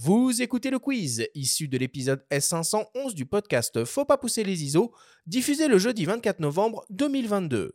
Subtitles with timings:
[0.00, 4.92] Vous écoutez le quiz, issu de l'épisode S511 du podcast Faut pas pousser les ISO,
[5.26, 7.72] diffusé le jeudi 24 novembre 2022.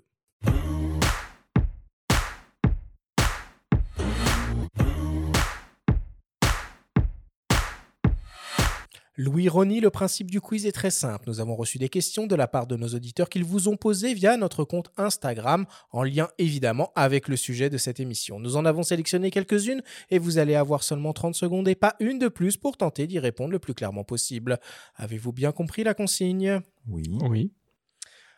[9.15, 11.25] Louis Rony, le principe du quiz est très simple.
[11.27, 14.15] Nous avons reçu des questions de la part de nos auditeurs qu'ils vous ont posées
[14.15, 18.39] via notre compte Instagram, en lien évidemment avec le sujet de cette émission.
[18.39, 22.17] Nous en avons sélectionné quelques-unes et vous allez avoir seulement 30 secondes et pas une
[22.17, 24.59] de plus pour tenter d'y répondre le plus clairement possible.
[24.95, 26.61] Avez-vous bien compris la consigne?
[26.87, 27.03] Oui.
[27.29, 27.51] Oui.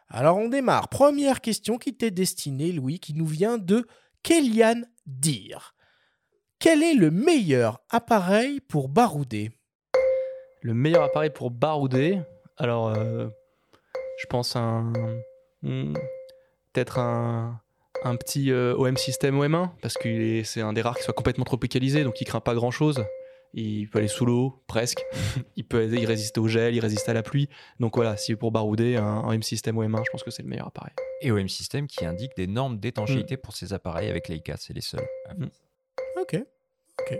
[0.09, 0.89] Alors on démarre.
[0.89, 3.87] Première question qui t'est destinée, Louis, qui nous vient de
[4.23, 5.73] Kélian Dir.
[6.59, 9.51] Quel est le meilleur appareil pour barouder?
[10.65, 12.19] Le meilleur appareil pour barouder,
[12.57, 13.27] alors euh,
[14.17, 14.91] je pense un.
[15.61, 15.93] hmm,
[16.73, 17.61] Peut-être un,
[18.03, 21.45] un petit euh, OM System OM1, parce que c'est un des rares qui soit complètement
[21.45, 23.05] tropicalisé, donc il craint pas grand chose.
[23.53, 25.05] Il peut aller sous l'eau, presque.
[25.55, 27.47] il peut il résiste au gel, il résiste à la pluie.
[27.79, 30.49] Donc voilà, si pour barouder, un, un OM System OM1, je pense que c'est le
[30.49, 30.93] meilleur appareil.
[31.21, 34.81] Et OM System qui indique des normes d'étanchéité pour ces appareils avec Leica, c'est les
[34.81, 35.07] seuls.
[36.19, 36.43] Ok.
[36.99, 37.19] Ok.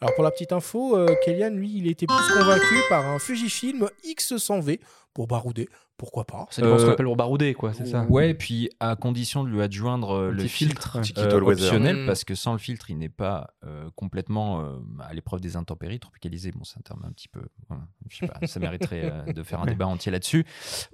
[0.00, 3.88] Alors pour la petite info, euh, Kélian, lui, il était plus convaincu par un Fujifilm
[4.04, 4.80] X100V
[5.14, 5.68] pour barouder.
[5.96, 8.34] Pourquoi pas Ça dépend ce qu'on Euh, appelle pour barouder, quoi, c'est ça Ouais, et
[8.34, 12.06] puis à condition de lui adjoindre euh, le filtre, filtre, euh, optionnel, Mm.
[12.06, 16.00] parce que sans le filtre, il n'est pas euh, complètement euh, à l'épreuve des intempéries,
[16.00, 16.50] tropicalisé.
[16.50, 17.42] Bon, c'est un terme un petit peu.
[17.68, 20.44] voilà, je sais pas, ça mériterait euh, de faire un débat entier là-dessus.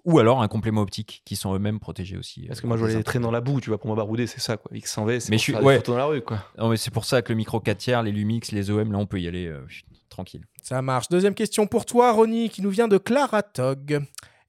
[0.04, 2.46] Ou alors un complément optique qui sont eux-mêmes protégés aussi.
[2.46, 3.96] Parce euh, que moi, je vois les traîner dans la boue, tu vois, pour moi,
[3.96, 4.70] barouder, c'est ça, quoi.
[4.76, 5.74] X100V, c'est suis- faire ouais.
[5.74, 6.44] des photos dans la rue, quoi.
[6.58, 8.98] Non, mais c'est pour ça que le micro 4 tiers, les Lumix, les OM, là,
[8.98, 9.64] on peut y aller euh,
[10.10, 10.44] tranquille.
[10.70, 11.08] Ça marche.
[11.08, 14.02] Deuxième question pour toi, Ronnie, qui nous vient de Clara Tog.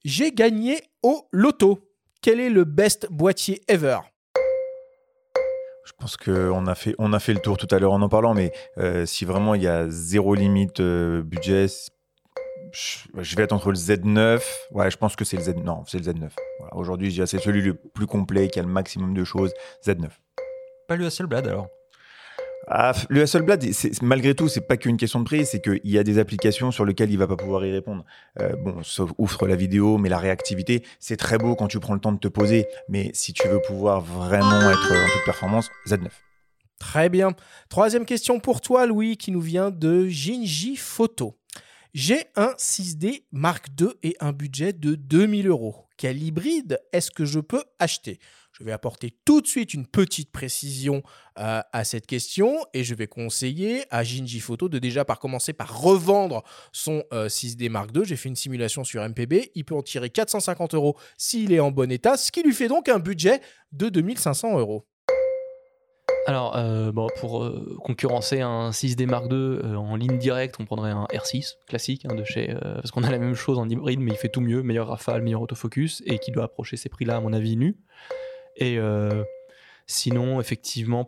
[0.04, 1.80] J'ai gagné au loto.
[2.20, 3.98] Quel est le best boîtier ever?
[5.84, 8.08] Je pense qu'on a, fait- on a fait le tour tout à l'heure en en
[8.08, 11.66] parlant, mais euh, si vraiment il y a zéro limite euh, budget,
[12.70, 14.40] je je vais être entre le Z9.
[14.70, 15.56] Ouais, je pense que c'est le Z.
[15.64, 16.28] Non, c'est le Z9.
[16.60, 16.76] Voilà.
[16.76, 19.52] Aujourd'hui, c'est celui le plus complet, qui a le maximum de choses.
[19.84, 20.06] Z9.
[20.86, 21.66] Pas le Hasselblad alors
[22.68, 23.64] Ah, le Hasselblad,
[24.02, 26.84] malgré tout, c'est pas qu'une question de prix, c'est qu'il y a des applications sur
[26.84, 28.04] lesquelles il va pas pouvoir y répondre.
[28.40, 31.94] Euh, bon, sauf outre la vidéo, mais la réactivité, c'est très beau quand tu prends
[31.94, 32.66] le temps de te poser.
[32.88, 36.08] Mais si tu veux pouvoir vraiment être en toute performance, Z9.
[36.78, 37.30] Très bien.
[37.68, 41.36] Troisième question pour toi, Louis, qui nous vient de Jinji Photo.
[41.94, 45.88] J'ai un 6D Mark II et un budget de 2000 euros.
[45.98, 48.18] Quel hybride est-ce que je peux acheter?
[48.58, 51.02] Je vais apporter tout de suite une petite précision
[51.38, 55.52] euh, à cette question et je vais conseiller à Jinji Photo de déjà par commencer
[55.52, 56.42] par revendre
[56.72, 58.06] son euh, 6D Mark II.
[58.06, 59.50] J'ai fait une simulation sur MPB.
[59.54, 62.68] Il peut en tirer 450 euros s'il est en bon état, ce qui lui fait
[62.68, 63.42] donc un budget
[63.72, 64.86] de 2500 euros.
[66.26, 70.64] Alors, euh, bon, pour euh, concurrencer un 6D Mark II euh, en ligne directe, on
[70.64, 72.54] prendrait un R6 classique hein, de chez.
[72.62, 75.22] parce qu'on a la même chose en hybride, mais il fait tout mieux, meilleur rafale,
[75.22, 77.76] meilleur autofocus, et qui doit approcher ces prix-là, à mon avis, nu.
[78.56, 78.78] Et
[79.88, 81.04] sinon, effectivement,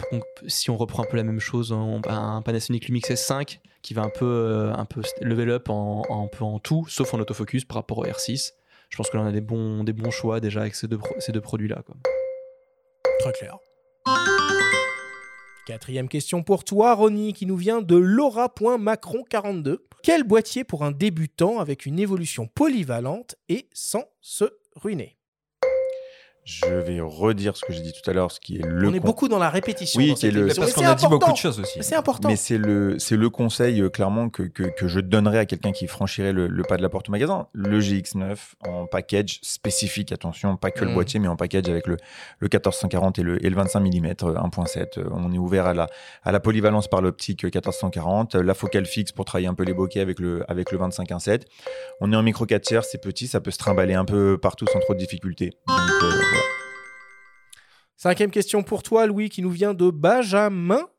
[0.49, 3.95] si on reprend un peu la même chose, on a un Panasonic Lumix S5 qui
[3.95, 7.77] va un peu, un peu level up en, en- en tout, sauf en autofocus par
[7.77, 8.53] rapport au R6.
[8.89, 10.99] Je pense que là, on a des bons, des bons choix déjà avec ces deux,
[11.19, 11.83] ces deux produits-là.
[13.21, 13.59] Très clair.
[15.67, 19.79] Quatrième question pour toi, Ronnie, qui nous vient de Laura.macron42.
[20.03, 24.45] Quel boîtier pour un débutant avec une évolution polyvalente et sans se
[24.77, 25.17] ruiner?
[26.45, 28.93] Je vais redire ce que j'ai dit tout à l'heure, ce qui est le On
[28.93, 29.99] est con- beaucoup dans la répétition.
[29.99, 31.79] Oui, dans qui est cette le- émission, Parce qu'on a dit beaucoup de choses aussi.
[31.79, 32.29] Mais C'est important.
[32.29, 35.73] Mais c'est le, c'est le conseil euh, clairement que, que, que je donnerais à quelqu'un
[35.73, 37.47] qui franchirait le, le pas de la porte au magasin.
[37.55, 38.37] Le GX9
[38.69, 40.95] en package spécifique, attention, pas que le Mm.
[40.95, 41.97] boîtier, mais en package avec le,
[42.41, 44.99] le 1440 et le, et le 25 mm 1.7.
[44.99, 45.87] Euh, On est ouvert à la,
[46.25, 49.73] à la polyvalence par l'optique 1440, euh, la focale fixe pour travailler un peu les
[49.73, 51.43] bokeh avec le, avec le 25 1.7.
[52.03, 54.67] On est en micro 4 tiers, c'est petit, ça peut se trimballer un peu partout
[54.71, 55.53] sans trop de difficultés.
[55.67, 56.21] Donc euh.
[58.05, 60.91] Cinquième question pour toi, Louis, qui nous vient de Benjamin.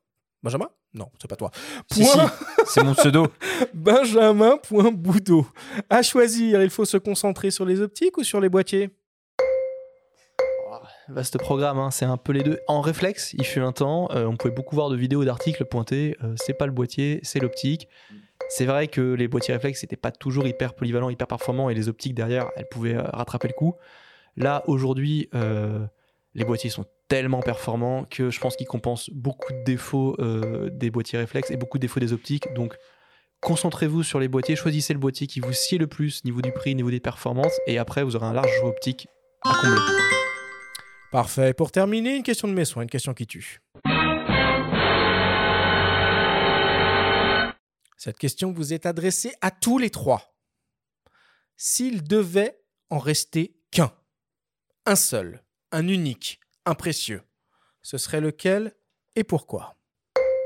[0.41, 0.69] Benjamin?
[0.91, 1.51] Non, c'est pas toi.
[1.91, 2.17] Si, si,
[2.65, 3.27] c'est mon pseudo.
[3.75, 5.45] Benjamin.boudot.
[5.87, 8.89] À choisir, il faut se concentrer sur les optiques ou sur les boîtiers?
[11.07, 12.57] Vaste programme, hein, c'est un peu les deux.
[12.67, 16.17] En réflexe, il fut un temps, euh, on pouvait beaucoup voir de vidéos, d'articles pointés,
[16.23, 17.87] euh, c'est pas le boîtier, c'est l'optique.
[18.49, 21.87] C'est vrai que les boîtiers réflexes n'étaient pas toujours hyper polyvalents, hyper performants, et les
[21.87, 23.75] optiques derrière, elles pouvaient euh, rattraper le coup.
[24.37, 25.85] Là, aujourd'hui, euh,
[26.35, 30.91] les boîtiers sont tellement performants que je pense qu'ils compensent beaucoup de défauts euh, des
[30.91, 32.53] boîtiers réflexes et beaucoup de défauts des optiques.
[32.53, 32.75] Donc,
[33.41, 36.75] concentrez-vous sur les boîtiers, choisissez le boîtier qui vous sied le plus, niveau du prix,
[36.75, 39.07] niveau des performances, et après, vous aurez un large choix optique
[39.43, 39.81] à combler.
[41.11, 41.53] Parfait.
[41.53, 43.61] Pour terminer, une question de mes soins, une question qui tue.
[47.97, 50.35] Cette question vous est adressée à tous les trois.
[51.55, 52.59] S'il devait
[52.89, 53.93] en rester qu'un,
[54.85, 55.44] un seul,
[55.75, 57.21] un unique, un précieux,
[57.81, 58.73] ce serait lequel
[59.17, 59.75] et pourquoi?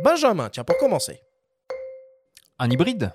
[0.03, 1.21] Benjamin, tiens, pour commencer.
[2.57, 3.11] Un hybride?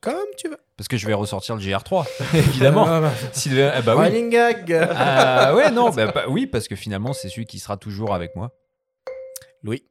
[0.00, 0.56] Comme tu veux.
[0.78, 2.86] Parce que je vais ressortir le GR3, évidemment.
[2.86, 3.12] Ah, bah,
[3.74, 4.06] ah bah oui.
[4.06, 4.72] Running gag.
[4.90, 8.34] Ah ouais, non, bah, bah oui, parce que finalement, c'est celui qui sera toujours avec
[8.34, 8.50] moi.
[9.62, 9.86] Louis.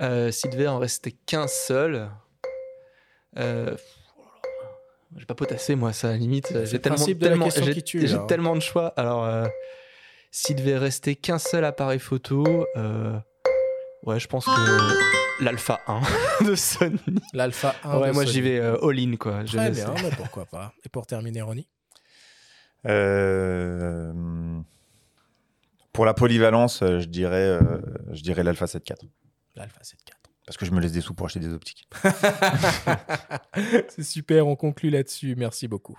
[0.00, 2.10] Euh, S'il devait en rester qu'un seul.
[3.36, 3.76] Euh...
[5.16, 6.48] J'ai pas potassé, moi, ça, à la limite.
[6.64, 8.94] J'ai le tellement, de tellement- tellement choix.
[8.96, 9.46] Alors, euh,
[10.30, 12.44] s'il devait rester qu'un seul appareil photo,
[12.76, 13.18] euh,
[14.04, 16.00] ouais, je pense que l'Alpha 1
[16.44, 16.98] de Sony.
[17.32, 17.98] L'Alpha 1.
[17.98, 19.44] ouais, de moi, j'y vais euh, all-in, quoi.
[19.44, 20.72] Très bien, mais pourquoi pas.
[20.84, 21.68] Et pour terminer, Ronnie?
[22.86, 24.12] Euh,
[25.92, 27.58] pour la polyvalence, je dirais,
[28.12, 28.96] je dirais l'Alpha 7.4.
[29.56, 30.20] L'Alpha 7.4.
[30.46, 31.88] Parce que je me laisse des sous pour acheter des optiques.
[33.88, 35.34] C'est super, on conclut là-dessus.
[35.36, 35.98] Merci beaucoup.